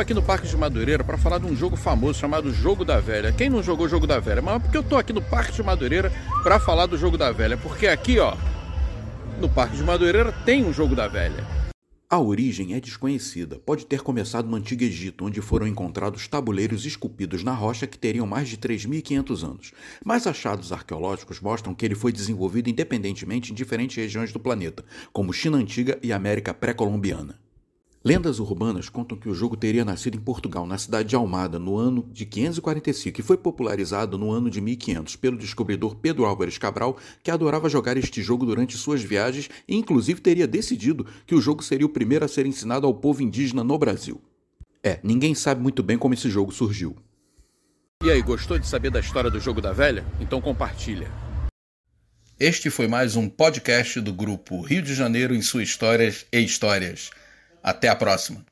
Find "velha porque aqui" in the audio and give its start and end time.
7.30-8.18